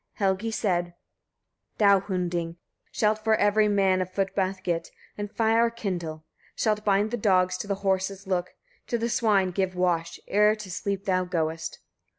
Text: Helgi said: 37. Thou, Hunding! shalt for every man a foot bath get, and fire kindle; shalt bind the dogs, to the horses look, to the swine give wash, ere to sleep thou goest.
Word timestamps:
Helgi 0.13 0.49
said: 0.49 0.95
37. 1.77 1.77
Thou, 1.77 1.99
Hunding! 1.99 2.55
shalt 2.91 3.23
for 3.23 3.35
every 3.35 3.67
man 3.67 4.01
a 4.01 4.07
foot 4.07 4.33
bath 4.33 4.63
get, 4.63 4.89
and 5.15 5.31
fire 5.31 5.69
kindle; 5.69 6.25
shalt 6.55 6.83
bind 6.83 7.11
the 7.11 7.17
dogs, 7.17 7.55
to 7.59 7.67
the 7.67 7.75
horses 7.85 8.25
look, 8.25 8.55
to 8.87 8.97
the 8.97 9.09
swine 9.09 9.51
give 9.51 9.75
wash, 9.75 10.19
ere 10.27 10.55
to 10.55 10.71
sleep 10.71 11.05
thou 11.05 11.23
goest. 11.25 11.81